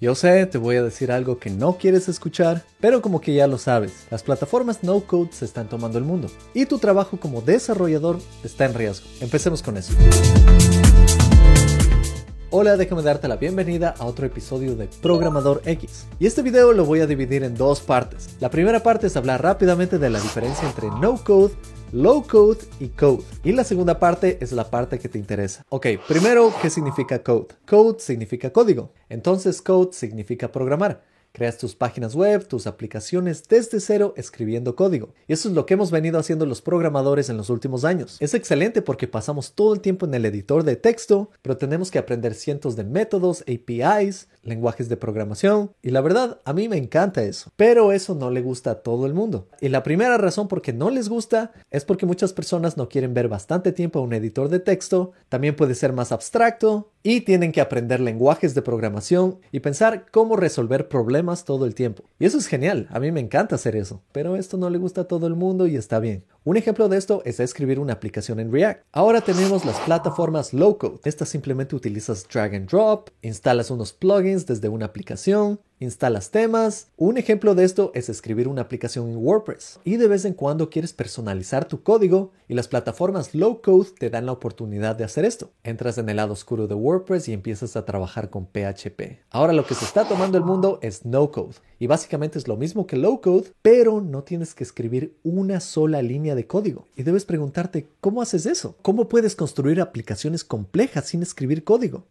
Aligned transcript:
Yo 0.00 0.14
sé, 0.14 0.46
te 0.46 0.58
voy 0.58 0.76
a 0.76 0.84
decir 0.84 1.10
algo 1.10 1.40
que 1.40 1.50
no 1.50 1.76
quieres 1.76 2.08
escuchar, 2.08 2.62
pero 2.78 3.02
como 3.02 3.20
que 3.20 3.34
ya 3.34 3.48
lo 3.48 3.58
sabes, 3.58 4.06
las 4.12 4.22
plataformas 4.22 4.84
no 4.84 5.00
code 5.00 5.32
se 5.32 5.44
están 5.44 5.68
tomando 5.68 5.98
el 5.98 6.04
mundo 6.04 6.28
y 6.54 6.66
tu 6.66 6.78
trabajo 6.78 7.18
como 7.18 7.42
desarrollador 7.42 8.20
está 8.44 8.66
en 8.66 8.74
riesgo. 8.74 9.08
Empecemos 9.20 9.60
con 9.60 9.76
eso. 9.76 9.92
Hola, 12.50 12.76
déjame 12.76 13.02
darte 13.02 13.26
la 13.26 13.36
bienvenida 13.36 13.92
a 13.98 14.04
otro 14.04 14.24
episodio 14.24 14.76
de 14.76 14.86
Programador 15.02 15.62
X. 15.64 16.06
Y 16.20 16.26
este 16.26 16.42
video 16.42 16.72
lo 16.72 16.84
voy 16.84 17.00
a 17.00 17.08
dividir 17.08 17.42
en 17.42 17.56
dos 17.56 17.80
partes. 17.80 18.36
La 18.38 18.50
primera 18.50 18.84
parte 18.84 19.08
es 19.08 19.16
hablar 19.16 19.42
rápidamente 19.42 19.98
de 19.98 20.10
la 20.10 20.20
diferencia 20.20 20.68
entre 20.68 20.86
no 20.90 21.22
code 21.24 21.54
low 21.92 22.22
code 22.26 22.60
y 22.80 22.88
code. 22.88 23.22
Y 23.44 23.52
la 23.52 23.64
segunda 23.64 23.98
parte 23.98 24.38
es 24.40 24.52
la 24.52 24.70
parte 24.70 24.98
que 24.98 25.08
te 25.08 25.18
interesa. 25.18 25.64
Ok, 25.68 25.86
primero, 26.06 26.52
¿qué 26.60 26.70
significa 26.70 27.22
code? 27.22 27.48
Code 27.66 28.00
significa 28.00 28.50
código. 28.52 28.92
Entonces, 29.08 29.62
code 29.62 29.92
significa 29.92 30.52
programar. 30.52 31.02
Creas 31.38 31.56
tus 31.56 31.76
páginas 31.76 32.16
web, 32.16 32.48
tus 32.48 32.66
aplicaciones 32.66 33.44
desde 33.48 33.78
cero 33.78 34.12
escribiendo 34.16 34.74
código. 34.74 35.14
Y 35.28 35.34
eso 35.34 35.48
es 35.48 35.54
lo 35.54 35.66
que 35.66 35.74
hemos 35.74 35.92
venido 35.92 36.18
haciendo 36.18 36.46
los 36.46 36.62
programadores 36.62 37.30
en 37.30 37.36
los 37.36 37.48
últimos 37.48 37.84
años. 37.84 38.16
Es 38.18 38.34
excelente 38.34 38.82
porque 38.82 39.06
pasamos 39.06 39.52
todo 39.52 39.72
el 39.72 39.80
tiempo 39.80 40.04
en 40.04 40.14
el 40.14 40.24
editor 40.24 40.64
de 40.64 40.74
texto, 40.74 41.30
pero 41.40 41.56
tenemos 41.56 41.92
que 41.92 42.00
aprender 42.00 42.34
cientos 42.34 42.74
de 42.74 42.82
métodos, 42.82 43.42
APIs, 43.42 44.26
lenguajes 44.42 44.88
de 44.88 44.96
programación. 44.96 45.70
Y 45.80 45.90
la 45.90 46.00
verdad, 46.00 46.40
a 46.44 46.52
mí 46.52 46.68
me 46.68 46.76
encanta 46.76 47.22
eso. 47.22 47.52
Pero 47.54 47.92
eso 47.92 48.16
no 48.16 48.32
le 48.32 48.42
gusta 48.42 48.72
a 48.72 48.82
todo 48.82 49.06
el 49.06 49.14
mundo. 49.14 49.46
Y 49.60 49.68
la 49.68 49.84
primera 49.84 50.18
razón 50.18 50.48
por 50.48 50.60
qué 50.60 50.72
no 50.72 50.90
les 50.90 51.08
gusta 51.08 51.52
es 51.70 51.84
porque 51.84 52.04
muchas 52.04 52.32
personas 52.32 52.76
no 52.76 52.88
quieren 52.88 53.14
ver 53.14 53.28
bastante 53.28 53.70
tiempo 53.70 54.00
a 54.00 54.02
un 54.02 54.12
editor 54.12 54.48
de 54.48 54.58
texto. 54.58 55.12
También 55.28 55.54
puede 55.54 55.76
ser 55.76 55.92
más 55.92 56.10
abstracto 56.10 56.90
y 57.02 57.22
tienen 57.22 57.52
que 57.52 57.60
aprender 57.60 58.00
lenguajes 58.00 58.54
de 58.54 58.62
programación 58.62 59.38
y 59.52 59.60
pensar 59.60 60.06
cómo 60.10 60.36
resolver 60.36 60.88
problemas 60.88 61.44
todo 61.44 61.64
el 61.64 61.74
tiempo. 61.74 62.04
Y 62.18 62.26
eso 62.26 62.38
es 62.38 62.46
genial, 62.46 62.88
a 62.90 63.00
mí 63.00 63.12
me 63.12 63.20
encanta 63.20 63.54
hacer 63.54 63.76
eso, 63.76 64.02
pero 64.12 64.36
esto 64.36 64.56
no 64.56 64.70
le 64.70 64.78
gusta 64.78 65.02
a 65.02 65.08
todo 65.08 65.26
el 65.26 65.34
mundo 65.34 65.66
y 65.66 65.76
está 65.76 66.00
bien. 66.00 66.24
Un 66.48 66.56
ejemplo 66.56 66.88
de 66.88 66.96
esto 66.96 67.20
es 67.26 67.40
escribir 67.40 67.78
una 67.78 67.92
aplicación 67.92 68.40
en 68.40 68.50
React. 68.50 68.82
Ahora 68.92 69.20
tenemos 69.20 69.66
las 69.66 69.78
plataformas 69.80 70.54
low 70.54 70.78
code. 70.78 70.98
Estas 71.04 71.28
simplemente 71.28 71.76
utilizas 71.76 72.26
drag 72.26 72.54
and 72.54 72.70
drop, 72.70 73.10
instalas 73.20 73.70
unos 73.70 73.92
plugins 73.92 74.46
desde 74.46 74.70
una 74.70 74.86
aplicación, 74.86 75.60
instalas 75.78 76.30
temas. 76.30 76.88
Un 76.96 77.18
ejemplo 77.18 77.54
de 77.54 77.64
esto 77.64 77.92
es 77.94 78.08
escribir 78.08 78.48
una 78.48 78.62
aplicación 78.62 79.10
en 79.10 79.18
WordPress. 79.18 79.80
Y 79.84 79.96
de 79.96 80.08
vez 80.08 80.24
en 80.24 80.32
cuando 80.32 80.70
quieres 80.70 80.94
personalizar 80.94 81.66
tu 81.66 81.82
código 81.82 82.32
y 82.48 82.54
las 82.54 82.66
plataformas 82.66 83.34
low 83.34 83.60
code 83.60 83.90
te 83.98 84.08
dan 84.08 84.24
la 84.24 84.32
oportunidad 84.32 84.96
de 84.96 85.04
hacer 85.04 85.26
esto. 85.26 85.50
Entras 85.64 85.98
en 85.98 86.08
el 86.08 86.16
lado 86.16 86.32
oscuro 86.32 86.66
de 86.66 86.74
WordPress 86.74 87.28
y 87.28 87.34
empiezas 87.34 87.76
a 87.76 87.84
trabajar 87.84 88.30
con 88.30 88.46
PHP. 88.46 89.20
Ahora 89.30 89.52
lo 89.52 89.66
que 89.66 89.74
se 89.74 89.84
está 89.84 90.08
tomando 90.08 90.38
el 90.38 90.44
mundo 90.44 90.78
es 90.82 91.04
no 91.04 91.30
code. 91.30 91.56
Y 91.78 91.86
básicamente 91.86 92.38
es 92.38 92.48
lo 92.48 92.56
mismo 92.56 92.86
que 92.86 92.96
low 92.96 93.20
code, 93.20 93.52
pero 93.62 94.00
no 94.00 94.24
tienes 94.24 94.54
que 94.54 94.64
escribir 94.64 95.16
una 95.22 95.60
sola 95.60 96.02
línea 96.02 96.34
de 96.38 96.46
código. 96.46 96.86
Y 96.96 97.02
debes 97.02 97.24
preguntarte, 97.24 97.88
¿cómo 98.00 98.22
haces 98.22 98.46
eso? 98.46 98.76
¿Cómo 98.82 99.08
puedes 99.08 99.34
construir 99.34 99.80
aplicaciones 99.80 100.44
complejas 100.44 101.06
sin 101.06 101.22
escribir 101.22 101.64
código? 101.64 102.06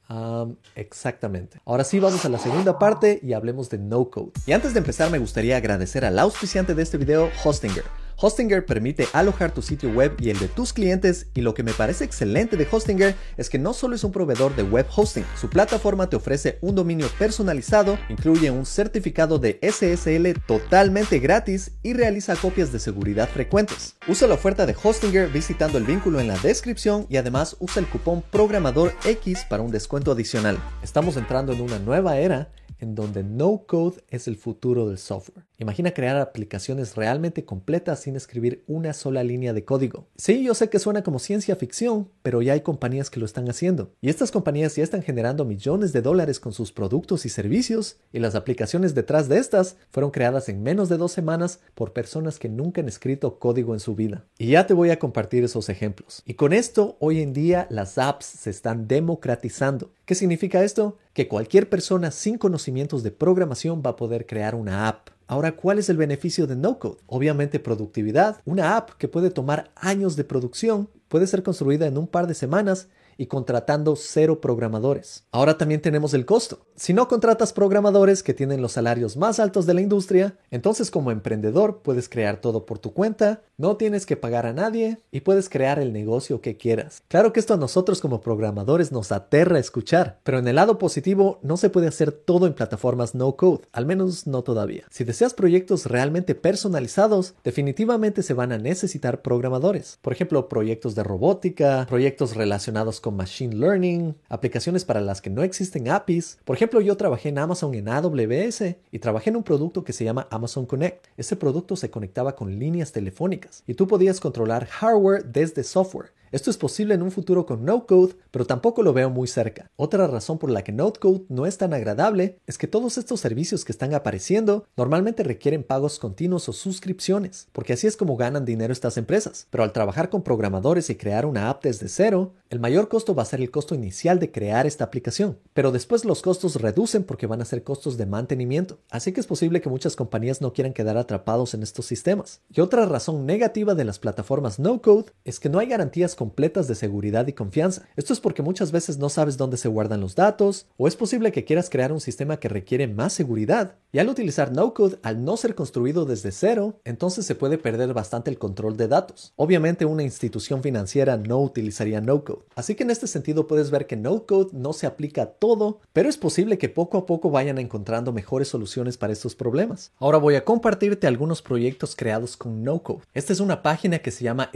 exactamente. 0.75 1.61
Ahora 1.65 1.83
sí, 1.83 1.99
vamos 1.99 2.25
a 2.25 2.29
la 2.29 2.39
segunda 2.39 2.77
parte 2.77 3.19
y 3.23 3.33
hablemos 3.33 3.69
de 3.69 3.77
no 3.77 4.09
code. 4.09 4.31
Y 4.45 4.51
antes 4.51 4.73
de 4.73 4.79
empezar, 4.79 5.09
me 5.09 5.17
gustaría 5.17 5.55
agradecer 5.55 6.03
al 6.03 6.19
auspiciante 6.19 6.75
de 6.75 6.83
este 6.83 6.97
video, 6.97 7.29
Hostinger. 7.43 7.85
Hostinger 8.19 8.65
permite 8.65 9.07
alojar 9.13 9.53
tu 9.53 9.61
sitio 9.61 9.91
web 9.91 10.15
y 10.19 10.31
el 10.31 10.39
de 10.39 10.47
tus 10.47 10.73
clientes 10.73 11.27
y 11.35 11.41
lo 11.41 11.53
que 11.53 11.61
me 11.61 11.71
parece 11.71 12.03
excelente 12.03 12.57
de 12.57 12.67
Hostinger 12.69 13.15
es 13.37 13.47
que 13.47 13.59
no 13.59 13.73
solo 13.73 13.95
es 13.95 14.03
un 14.03 14.11
proveedor 14.11 14.55
de 14.55 14.63
web 14.63 14.87
hosting, 14.95 15.23
su 15.39 15.51
plataforma 15.51 16.09
te 16.09 16.15
ofrece 16.15 16.57
un 16.61 16.73
dominio 16.73 17.07
personalizado, 17.19 17.99
incluye 18.09 18.49
un 18.49 18.65
certificado 18.65 19.37
de 19.37 19.59
SSL 19.61 20.33
totalmente 20.47 21.19
gratis 21.19 21.73
y 21.83 21.93
realiza 21.93 22.35
copias 22.35 22.71
de 22.71 22.79
seguridad 22.79 23.29
frecuentes. 23.29 23.97
Usa 24.07 24.27
la 24.27 24.33
oferta 24.33 24.65
de 24.65 24.75
Hostinger 24.81 25.29
visitando 25.29 25.77
el 25.77 25.83
vínculo 25.83 26.19
en 26.19 26.29
la 26.29 26.39
descripción 26.39 27.05
y 27.09 27.17
además 27.17 27.55
usa 27.59 27.81
el 27.81 27.87
cupón 27.87 28.23
programador 28.31 28.93
X 29.05 29.45
para 29.47 29.61
un 29.61 29.69
descuento 29.69 30.11
adicional. 30.11 30.57
Estamos 30.81 31.17
entrando 31.17 31.53
en 31.53 31.61
una 31.61 31.77
nueva 31.77 32.17
era 32.17 32.49
en 32.79 32.95
donde 32.95 33.23
no 33.23 33.63
code 33.67 34.03
es 34.09 34.27
el 34.27 34.35
futuro 34.35 34.87
del 34.87 34.97
software. 34.97 35.45
Imagina 35.59 35.91
crear 35.91 36.17
aplicaciones 36.17 36.95
realmente 36.95 37.43
completas 37.43 38.01
sin 38.01 38.15
escribir 38.15 38.63
una 38.67 38.93
sola 38.93 39.23
línea 39.23 39.53
de 39.53 39.65
código. 39.65 40.07
Sí, 40.15 40.43
yo 40.43 40.53
sé 40.53 40.69
que 40.69 40.77
suena 40.77 41.03
como 41.03 41.17
ciencia 41.17 41.55
ficción, 41.55 42.09
pero 42.21 42.43
ya 42.43 42.53
hay 42.53 42.61
compañías 42.61 43.09
que 43.09 43.19
lo 43.19 43.25
están 43.25 43.49
haciendo. 43.49 43.91
Y 43.99 44.09
estas 44.09 44.29
compañías 44.29 44.75
ya 44.75 44.83
están 44.83 45.01
generando 45.01 45.45
millones 45.45 45.93
de 45.93 46.03
dólares 46.03 46.39
con 46.39 46.53
sus 46.53 46.71
productos 46.71 47.25
y 47.25 47.29
servicios, 47.29 47.97
y 48.13 48.19
las 48.19 48.35
aplicaciones 48.35 48.93
detrás 48.93 49.29
de 49.29 49.39
estas 49.39 49.77
fueron 49.89 50.11
creadas 50.11 50.47
en 50.47 50.61
menos 50.61 50.89
de 50.89 50.97
dos 50.97 51.11
semanas 51.11 51.59
por 51.73 51.91
personas 51.91 52.37
que 52.37 52.49
nunca 52.49 52.81
han 52.81 52.87
escrito 52.87 53.39
código 53.39 53.73
en 53.73 53.79
su 53.79 53.95
vida. 53.95 54.25
Y 54.37 54.51
ya 54.51 54.67
te 54.67 54.75
voy 54.75 54.91
a 54.91 54.99
compartir 54.99 55.43
esos 55.43 55.69
ejemplos. 55.69 56.21
Y 56.23 56.35
con 56.35 56.53
esto, 56.53 56.97
hoy 56.99 57.19
en 57.19 57.33
día 57.33 57.65
las 57.71 57.97
apps 57.97 58.27
se 58.27 58.51
están 58.51 58.87
democratizando. 58.87 59.91
¿Qué 60.05 60.13
significa 60.13 60.63
esto? 60.63 60.97
Que 61.13 61.27
cualquier 61.27 61.67
persona 61.67 62.11
sin 62.11 62.37
conocimientos 62.37 63.01
de 63.01 63.09
programación 63.09 63.81
va 63.83 63.91
a 63.91 63.95
poder 63.95 64.27
crear 64.27 64.53
una 64.53 64.87
app. 64.87 65.16
Ahora, 65.27 65.57
¿cuál 65.57 65.77
es 65.77 65.89
el 65.89 65.97
beneficio 65.97 66.47
de 66.47 66.55
no 66.55 66.79
code? 66.79 66.99
Obviamente 67.05 67.59
productividad. 67.59 68.37
Una 68.45 68.77
app 68.77 68.91
que 68.97 69.09
puede 69.09 69.29
tomar 69.29 69.71
años 69.75 70.15
de 70.15 70.23
producción 70.23 70.89
puede 71.09 71.27
ser 71.27 71.43
construida 71.43 71.85
en 71.85 71.97
un 71.97 72.07
par 72.07 72.27
de 72.27 72.33
semanas 72.33 72.87
y 73.17 73.27
contratando 73.27 73.95
cero 73.95 74.39
programadores. 74.41 75.25
Ahora 75.31 75.57
también 75.57 75.81
tenemos 75.81 76.13
el 76.13 76.25
costo. 76.25 76.65
Si 76.75 76.93
no 76.93 77.07
contratas 77.07 77.53
programadores 77.53 78.23
que 78.23 78.33
tienen 78.33 78.61
los 78.61 78.73
salarios 78.73 79.17
más 79.17 79.39
altos 79.39 79.65
de 79.65 79.73
la 79.73 79.81
industria, 79.81 80.37
entonces 80.51 80.91
como 80.91 81.11
emprendedor 81.11 81.81
puedes 81.81 82.07
crear 82.09 82.39
todo 82.39 82.65
por 82.65 82.79
tu 82.79 82.93
cuenta, 82.93 83.41
no 83.57 83.77
tienes 83.77 84.05
que 84.05 84.17
pagar 84.17 84.45
a 84.45 84.53
nadie 84.53 84.99
y 85.11 85.21
puedes 85.21 85.49
crear 85.49 85.79
el 85.79 85.91
negocio 85.91 86.41
que 86.41 86.57
quieras. 86.57 87.01
Claro 87.07 87.33
que 87.33 87.39
esto 87.39 87.55
a 87.55 87.57
nosotros 87.57 88.01
como 88.01 88.21
programadores 88.21 88.91
nos 88.91 89.11
aterra 89.11 89.57
escuchar, 89.57 90.19
pero 90.23 90.37
en 90.37 90.47
el 90.47 90.55
lado 90.55 90.77
positivo 90.77 91.39
no 91.41 91.57
se 91.57 91.69
puede 91.69 91.87
hacer 91.87 92.11
todo 92.11 92.45
en 92.45 92.53
plataformas 92.53 93.15
no 93.15 93.35
code, 93.35 93.67
al 93.71 93.85
menos 93.85 94.27
no 94.27 94.43
todavía. 94.43 94.85
Si 94.91 95.03
deseas 95.03 95.33
proyectos 95.33 95.87
realmente 95.87 96.35
personalizados, 96.35 97.33
definitivamente 97.43 98.21
se 98.21 98.33
van 98.33 98.51
a 98.51 98.57
necesitar 98.57 99.21
programadores. 99.21 99.97
Por 100.01 100.13
ejemplo, 100.13 100.47
proyectos 100.49 100.93
de 100.93 101.03
robótica, 101.03 101.85
proyectos 101.87 102.35
relacionados 102.35 103.01
con 103.01 103.06
machine 103.15 103.55
learning, 103.55 104.15
aplicaciones 104.29 104.85
para 104.85 105.01
las 105.01 105.21
que 105.21 105.29
no 105.29 105.43
existen 105.43 105.89
APIs. 105.89 106.39
Por 106.43 106.55
ejemplo, 106.55 106.81
yo 106.81 106.97
trabajé 106.97 107.29
en 107.29 107.39
Amazon 107.39 107.73
en 107.75 107.89
AWS 107.89 108.75
y 108.91 108.99
trabajé 108.99 109.29
en 109.29 109.37
un 109.37 109.43
producto 109.43 109.83
que 109.83 109.93
se 109.93 110.03
llama 110.03 110.27
Amazon 110.31 110.65
Connect. 110.65 111.07
Ese 111.17 111.35
producto 111.35 111.75
se 111.75 111.89
conectaba 111.89 112.35
con 112.35 112.59
líneas 112.59 112.91
telefónicas 112.91 113.63
y 113.67 113.73
tú 113.73 113.87
podías 113.87 114.19
controlar 114.19 114.65
hardware 114.65 115.25
desde 115.25 115.63
software. 115.63 116.11
Esto 116.31 116.49
es 116.49 116.57
posible 116.57 116.93
en 116.93 117.01
un 117.01 117.11
futuro 117.11 117.45
con 117.45 117.63
no 117.63 117.85
code, 117.85 118.15
pero 118.31 118.45
tampoco 118.45 118.83
lo 118.83 118.91
veo 118.91 119.09
muy 119.09 119.27
cerca. 119.27 119.71
Otra 119.77 120.07
razón 120.07 120.37
por 120.37 120.49
la 120.49 120.63
que 120.63 120.73
no 120.73 120.91
code 120.91 121.23
no 121.29 121.45
es 121.45 121.57
tan 121.57 121.73
agradable 121.73 122.39
es 122.47 122.57
que 122.57 122.67
todos 122.67 122.97
estos 122.97 123.19
servicios 123.21 123.63
que 123.63 123.71
están 123.71 123.93
apareciendo 123.93 124.65
normalmente 124.75 125.23
requieren 125.23 125.63
pagos 125.63 125.99
continuos 125.99 126.49
o 126.49 126.53
suscripciones, 126.53 127.47
porque 127.53 127.73
así 127.73 127.87
es 127.87 127.95
como 127.95 128.17
ganan 128.17 128.45
dinero 128.45 128.73
estas 128.73 128.97
empresas. 128.97 129.47
Pero 129.49 129.63
al 129.63 129.71
trabajar 129.71 130.09
con 130.09 130.21
programadores 130.21 130.89
y 130.89 130.95
crear 130.95 131.25
una 131.25 131.49
app 131.49 131.63
desde 131.63 131.87
cero, 131.87 132.33
el 132.49 132.59
mayor 132.59 132.89
costo 132.89 133.15
va 133.15 133.23
a 133.23 133.25
ser 133.25 133.41
el 133.41 133.51
costo 133.51 133.75
inicial 133.75 134.19
de 134.19 134.31
crear 134.31 134.65
esta 134.65 134.83
aplicación, 134.83 135.37
pero 135.53 135.71
después 135.71 136.05
los 136.05 136.21
costos 136.21 136.55
reducen 136.55 137.03
porque 137.03 137.27
van 137.27 137.41
a 137.41 137.45
ser 137.45 137.63
costos 137.63 137.97
de 137.97 138.05
mantenimiento. 138.05 138.79
Así 138.89 139.11
que 139.11 139.19
es 139.19 139.27
posible 139.27 139.61
que 139.61 139.69
muchas 139.69 139.95
compañías 139.95 140.41
no 140.41 140.53
quieran 140.53 140.73
quedar 140.73 140.97
atrapados 140.97 141.53
en 141.53 141.63
estos 141.63 141.85
sistemas. 141.85 142.41
Y 142.51 142.61
otra 142.61 142.85
razón 142.85 143.25
negativa 143.25 143.75
de 143.75 143.85
las 143.85 143.99
plataformas 143.99 144.59
no 144.59 144.81
code 144.81 145.11
es 145.25 145.39
que 145.39 145.49
no 145.49 145.59
hay 145.59 145.67
garantías 145.67 146.15
completas 146.17 146.67
de 146.67 146.75
seguridad 146.75 147.25
y 147.27 147.31
confianza. 147.31 147.87
Esto 147.95 148.11
es 148.11 148.19
porque 148.19 148.41
muchas 148.41 148.73
veces 148.73 148.97
no 148.97 149.07
sabes 149.07 149.37
dónde 149.37 149.55
se 149.55 149.69
guardan 149.69 150.01
los 150.01 150.15
datos, 150.15 150.65
o 150.75 150.89
es 150.89 150.97
posible 150.97 151.31
que 151.31 151.45
quieras 151.45 151.69
crear 151.69 151.93
un 151.93 152.01
sistema 152.01 152.41
que 152.41 152.49
requiere 152.49 152.87
más 152.87 153.13
seguridad, 153.13 153.75
y 153.93 153.99
al 153.99 154.09
utilizar 154.09 154.51
no 154.51 154.73
code, 154.73 154.97
al 155.01 155.23
no 155.23 155.37
ser 155.37 155.55
construido 155.55 156.03
desde 156.03 156.33
cero, 156.33 156.81
entonces 156.83 157.25
se 157.25 157.35
puede 157.35 157.57
perder 157.57 157.93
bastante 157.93 158.29
el 158.29 158.37
control 158.37 158.75
de 158.75 158.89
datos. 158.89 159.31
Obviamente 159.37 159.85
una 159.85 160.03
institución 160.03 160.61
financiera 160.61 161.15
no 161.15 161.39
utilizaría 161.39 162.01
no 162.01 162.25
code 162.25 162.41
Así 162.55 162.75
que 162.75 162.83
en 162.83 162.91
este 162.91 163.07
sentido 163.07 163.47
puedes 163.47 163.69
ver 163.71 163.87
que 163.87 163.95
no 163.95 164.25
code 164.25 164.49
no 164.51 164.73
se 164.73 164.87
aplica 164.87 165.21
a 165.21 165.25
todo, 165.27 165.79
pero 165.93 166.09
es 166.09 166.17
posible 166.17 166.57
que 166.57 166.69
poco 166.69 166.97
a 166.97 167.05
poco 167.05 167.29
vayan 167.29 167.59
encontrando 167.59 168.11
mejores 168.11 168.47
soluciones 168.47 168.97
para 168.97 169.13
estos 169.13 169.35
problemas. 169.35 169.91
Ahora 169.99 170.17
voy 170.17 170.35
a 170.35 170.43
compartirte 170.43 171.07
algunos 171.07 171.41
proyectos 171.41 171.95
creados 171.95 172.35
con 172.35 172.63
no 172.63 172.81
code. 172.81 173.03
Esta 173.13 173.33
es 173.33 173.39
una 173.39 173.61
página 173.61 173.99
que 173.99 174.11
se 174.11 174.23
llama 174.23 174.49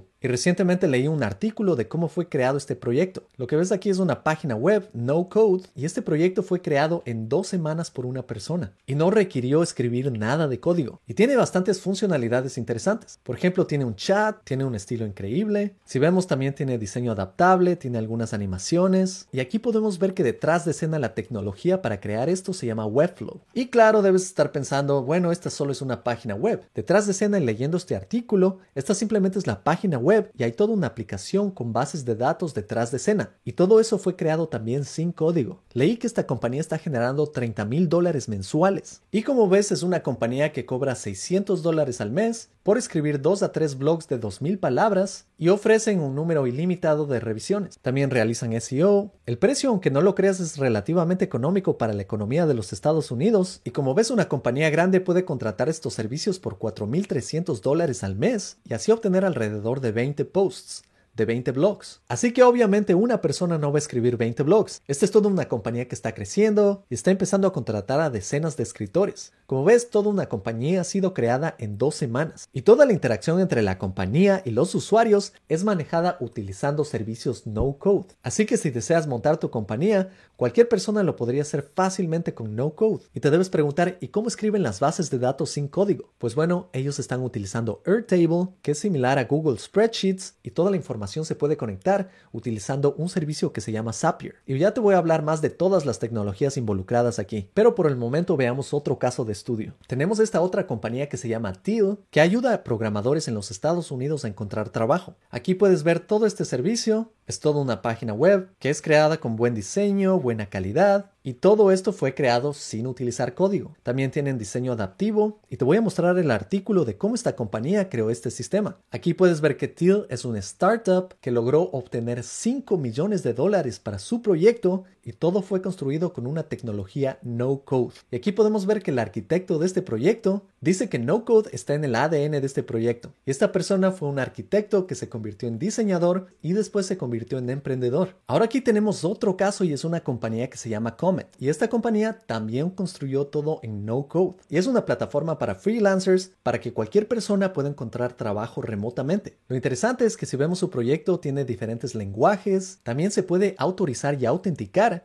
people 0.00 0.09
Y 0.22 0.28
recientemente 0.28 0.86
leí 0.86 1.08
un 1.08 1.22
artículo 1.22 1.76
de 1.76 1.88
cómo 1.88 2.08
fue 2.08 2.28
creado 2.28 2.58
este 2.58 2.76
proyecto. 2.76 3.22
Lo 3.38 3.46
que 3.46 3.56
ves 3.56 3.72
aquí 3.72 3.88
es 3.88 3.98
una 3.98 4.22
página 4.22 4.54
web, 4.54 4.90
no 4.92 5.30
code, 5.30 5.64
y 5.74 5.86
este 5.86 6.02
proyecto 6.02 6.42
fue 6.42 6.60
creado 6.60 7.02
en 7.06 7.30
dos 7.30 7.46
semanas 7.46 7.90
por 7.90 8.04
una 8.04 8.26
persona 8.26 8.74
y 8.86 8.96
no 8.96 9.10
requirió 9.10 9.62
escribir 9.62 10.12
nada 10.12 10.46
de 10.46 10.60
código. 10.60 11.00
Y 11.06 11.14
tiene 11.14 11.36
bastantes 11.36 11.80
funcionalidades 11.80 12.58
interesantes. 12.58 13.18
Por 13.22 13.34
ejemplo, 13.34 13.66
tiene 13.66 13.86
un 13.86 13.96
chat, 13.96 14.36
tiene 14.44 14.66
un 14.66 14.74
estilo 14.74 15.06
increíble. 15.06 15.76
Si 15.86 15.98
vemos 15.98 16.26
también 16.26 16.54
tiene 16.54 16.76
diseño 16.76 17.12
adaptable, 17.12 17.76
tiene 17.76 17.96
algunas 17.96 18.34
animaciones. 18.34 19.26
Y 19.32 19.40
aquí 19.40 19.58
podemos 19.58 19.98
ver 19.98 20.12
que 20.12 20.22
detrás 20.22 20.66
de 20.66 20.72
escena 20.72 20.98
la 20.98 21.14
tecnología 21.14 21.80
para 21.80 21.98
crear 21.98 22.28
esto 22.28 22.52
se 22.52 22.66
llama 22.66 22.84
Webflow. 22.84 23.40
Y 23.54 23.68
claro, 23.68 24.02
debes 24.02 24.24
estar 24.24 24.52
pensando, 24.52 25.02
bueno, 25.02 25.32
esta 25.32 25.48
solo 25.48 25.72
es 25.72 25.80
una 25.80 26.04
página 26.04 26.34
web. 26.34 26.62
Detrás 26.74 27.06
de 27.06 27.12
escena 27.12 27.38
y 27.38 27.44
leyendo 27.46 27.78
este 27.78 27.96
artículo, 27.96 28.58
esta 28.74 28.94
simplemente 28.94 29.38
es 29.38 29.46
la 29.46 29.64
página 29.64 29.96
web 29.96 30.09
y 30.36 30.44
hay 30.44 30.52
toda 30.52 30.74
una 30.74 30.88
aplicación 30.88 31.50
con 31.50 31.72
bases 31.72 32.04
de 32.04 32.16
datos 32.16 32.54
detrás 32.54 32.90
de 32.90 32.96
escena. 32.96 33.34
Y 33.44 33.52
todo 33.52 33.80
eso 33.80 33.98
fue 33.98 34.16
creado 34.16 34.48
también 34.48 34.84
sin 34.84 35.12
código. 35.12 35.62
Leí 35.72 35.96
que 35.96 36.06
esta 36.06 36.26
compañía 36.26 36.60
está 36.60 36.78
generando 36.78 37.26
30 37.26 37.64
mil 37.64 37.88
dólares 37.88 38.28
mensuales. 38.28 39.02
Y 39.10 39.22
como 39.22 39.48
ves, 39.48 39.72
es 39.72 39.82
una 39.82 40.02
compañía 40.02 40.52
que 40.52 40.66
cobra 40.66 40.94
600 40.94 41.62
dólares 41.62 42.00
al 42.00 42.10
mes 42.10 42.50
por 42.62 42.76
escribir 42.76 43.20
2 43.20 43.42
a 43.42 43.52
3 43.52 43.78
blogs 43.78 44.08
de 44.08 44.18
2000 44.18 44.58
palabras 44.58 45.26
y 45.38 45.48
ofrecen 45.48 46.00
un 46.00 46.14
número 46.14 46.46
ilimitado 46.46 47.06
de 47.06 47.20
revisiones. 47.20 47.78
También 47.80 48.10
realizan 48.10 48.58
SEO. 48.60 49.12
El 49.26 49.38
precio, 49.38 49.70
aunque 49.70 49.90
no 49.90 50.02
lo 50.02 50.14
creas, 50.14 50.40
es 50.40 50.58
relativamente 50.58 51.24
económico 51.24 51.78
para 51.78 51.94
la 51.94 52.02
economía 52.02 52.46
de 52.46 52.54
los 52.54 52.72
Estados 52.72 53.10
Unidos. 53.10 53.60
Y 53.64 53.70
como 53.70 53.94
ves, 53.94 54.10
una 54.10 54.28
compañía 54.28 54.70
grande 54.70 55.00
puede 55.00 55.24
contratar 55.24 55.68
estos 55.68 55.94
servicios 55.94 56.38
por 56.38 56.58
4.300 56.58 57.60
dólares 57.60 58.04
al 58.04 58.16
mes 58.16 58.58
y 58.64 58.74
así 58.74 58.92
obtener 58.92 59.24
alrededor 59.24 59.80
de 59.80 59.92
20 60.00 60.24
posts 60.24 60.82
de 61.14 61.26
20 61.26 61.52
blogs. 61.52 62.00
Así 62.08 62.32
que 62.32 62.42
obviamente 62.42 62.94
una 62.94 63.20
persona 63.20 63.58
no 63.58 63.70
va 63.70 63.76
a 63.76 63.84
escribir 63.84 64.16
20 64.16 64.42
blogs. 64.42 64.80
Esta 64.86 65.04
es 65.04 65.10
toda 65.10 65.28
una 65.28 65.48
compañía 65.48 65.86
que 65.86 65.94
está 65.94 66.14
creciendo 66.14 66.84
y 66.88 66.94
está 66.94 67.10
empezando 67.10 67.46
a 67.46 67.52
contratar 67.52 68.00
a 68.00 68.08
decenas 68.08 68.56
de 68.56 68.62
escritores. 68.62 69.32
Como 69.46 69.64
ves, 69.64 69.90
toda 69.90 70.08
una 70.08 70.30
compañía 70.30 70.80
ha 70.80 70.84
sido 70.84 71.12
creada 71.12 71.56
en 71.58 71.76
dos 71.76 71.94
semanas 71.96 72.48
y 72.52 72.62
toda 72.62 72.86
la 72.86 72.94
interacción 72.94 73.40
entre 73.40 73.60
la 73.60 73.76
compañía 73.76 74.40
y 74.46 74.50
los 74.50 74.74
usuarios 74.74 75.34
es 75.50 75.64
manejada 75.64 76.16
utilizando 76.20 76.84
servicios 76.84 77.46
no 77.46 77.76
code. 77.78 78.14
Así 78.22 78.46
que 78.46 78.56
si 78.56 78.70
deseas 78.70 79.06
montar 79.06 79.36
tu 79.38 79.50
compañía, 79.50 80.08
cualquier 80.40 80.70
persona 80.70 81.02
lo 81.02 81.16
podría 81.16 81.42
hacer 81.42 81.60
fácilmente 81.62 82.32
con 82.32 82.56
no 82.56 82.74
code. 82.74 83.04
Y 83.12 83.20
te 83.20 83.30
debes 83.30 83.50
preguntar, 83.50 83.98
¿y 84.00 84.08
cómo 84.08 84.28
escriben 84.28 84.62
las 84.62 84.80
bases 84.80 85.10
de 85.10 85.18
datos 85.18 85.50
sin 85.50 85.68
código? 85.68 86.14
Pues 86.16 86.34
bueno, 86.34 86.70
ellos 86.72 86.98
están 86.98 87.22
utilizando 87.22 87.82
Airtable, 87.84 88.48
que 88.62 88.70
es 88.70 88.78
similar 88.78 89.18
a 89.18 89.24
Google 89.24 89.58
Spreadsheets 89.58 90.36
y 90.42 90.52
toda 90.52 90.70
la 90.70 90.78
información 90.78 91.26
se 91.26 91.34
puede 91.34 91.58
conectar 91.58 92.08
utilizando 92.32 92.94
un 92.94 93.10
servicio 93.10 93.52
que 93.52 93.60
se 93.60 93.70
llama 93.70 93.92
Zapier. 93.92 94.36
Y 94.46 94.56
ya 94.56 94.72
te 94.72 94.80
voy 94.80 94.94
a 94.94 94.98
hablar 94.98 95.22
más 95.22 95.42
de 95.42 95.50
todas 95.50 95.84
las 95.84 95.98
tecnologías 95.98 96.56
involucradas 96.56 97.18
aquí, 97.18 97.50
pero 97.52 97.74
por 97.74 97.86
el 97.86 97.96
momento 97.96 98.38
veamos 98.38 98.72
otro 98.72 98.98
caso 98.98 99.26
de 99.26 99.32
estudio. 99.32 99.74
Tenemos 99.88 100.20
esta 100.20 100.40
otra 100.40 100.66
compañía 100.66 101.10
que 101.10 101.18
se 101.18 101.28
llama 101.28 101.52
Teal, 101.52 101.98
que 102.08 102.22
ayuda 102.22 102.54
a 102.54 102.64
programadores 102.64 103.28
en 103.28 103.34
los 103.34 103.50
Estados 103.50 103.90
Unidos 103.90 104.24
a 104.24 104.28
encontrar 104.28 104.70
trabajo. 104.70 105.16
Aquí 105.28 105.54
puedes 105.54 105.82
ver 105.82 106.00
todo 106.00 106.24
este 106.24 106.46
servicio, 106.46 107.12
es 107.30 107.40
toda 107.40 107.62
una 107.62 107.80
página 107.80 108.12
web 108.12 108.50
que 108.58 108.68
es 108.68 108.82
creada 108.82 109.16
con 109.18 109.36
buen 109.36 109.54
diseño, 109.54 110.18
buena 110.18 110.46
calidad, 110.46 111.12
y 111.22 111.34
todo 111.34 111.70
esto 111.70 111.92
fue 111.92 112.14
creado 112.14 112.52
sin 112.52 112.86
utilizar 112.86 113.34
código. 113.34 113.74
También 113.82 114.10
tienen 114.10 114.38
diseño 114.38 114.72
adaptivo 114.72 115.40
y 115.48 115.56
te 115.56 115.64
voy 115.64 115.76
a 115.76 115.82
mostrar 115.82 116.18
el 116.18 116.30
artículo 116.30 116.84
de 116.84 116.96
cómo 116.96 117.14
esta 117.14 117.36
compañía 117.36 117.88
creó 117.90 118.10
este 118.10 118.30
sistema. 118.30 118.78
Aquí 118.90 119.14
puedes 119.14 119.40
ver 119.40 119.56
que 119.56 119.68
Teal 119.68 120.06
es 120.08 120.24
una 120.24 120.38
startup 120.38 121.14
que 121.20 121.30
logró 121.30 121.62
obtener 121.72 122.22
5 122.22 122.78
millones 122.78 123.22
de 123.22 123.34
dólares 123.34 123.78
para 123.78 123.98
su 123.98 124.22
proyecto 124.22 124.84
y 125.02 125.12
todo 125.12 125.42
fue 125.42 125.62
construido 125.62 126.12
con 126.12 126.26
una 126.26 126.44
tecnología 126.44 127.18
no 127.22 127.62
code. 127.64 127.94
Y 128.10 128.16
aquí 128.16 128.32
podemos 128.32 128.66
ver 128.66 128.82
que 128.82 128.90
el 128.90 128.98
arquitecto 128.98 129.58
de 129.58 129.66
este 129.66 129.82
proyecto 129.82 130.46
dice 130.60 130.88
que 130.88 130.98
no 130.98 131.24
code 131.24 131.50
está 131.52 131.74
en 131.74 131.84
el 131.84 131.94
ADN 131.94 132.32
de 132.32 132.46
este 132.46 132.62
proyecto. 132.62 133.12
Y 133.24 133.30
esta 133.30 133.52
persona 133.52 133.92
fue 133.92 134.08
un 134.08 134.18
arquitecto 134.18 134.86
que 134.86 134.94
se 134.94 135.08
convirtió 135.08 135.48
en 135.48 135.58
diseñador 135.58 136.28
y 136.42 136.52
después 136.52 136.86
se 136.86 136.98
convirtió 136.98 137.38
en 137.38 137.50
emprendedor. 137.50 138.16
Ahora 138.26 138.46
aquí 138.46 138.60
tenemos 138.60 139.04
otro 139.04 139.36
caso 139.36 139.64
y 139.64 139.72
es 139.72 139.84
una 139.84 140.00
compañía 140.00 140.50
que 140.50 140.58
se 140.58 140.68
llama 140.68 140.96
Y 141.38 141.48
esta 141.48 141.68
compañía 141.68 142.20
también 142.26 142.70
construyó 142.70 143.26
todo 143.26 143.60
en 143.62 143.84
no 143.84 144.06
code. 144.08 144.36
Y 144.48 144.56
es 144.58 144.66
una 144.66 144.84
plataforma 144.84 145.38
para 145.38 145.54
freelancers 145.54 146.32
para 146.42 146.60
que 146.60 146.72
cualquier 146.72 147.08
persona 147.08 147.52
pueda 147.52 147.68
encontrar 147.68 148.12
trabajo 148.12 148.62
remotamente. 148.62 149.38
Lo 149.48 149.56
interesante 149.56 150.04
es 150.04 150.16
que 150.16 150.26
si 150.26 150.36
vemos 150.36 150.58
su 150.58 150.70
proyecto 150.70 151.18
tiene 151.18 151.44
diferentes 151.44 151.94
lenguajes, 151.94 152.78
también 152.82 153.10
se 153.10 153.22
puede 153.22 153.54
autorizar 153.58 154.20
y 154.20 154.26
autenticar 154.26 154.60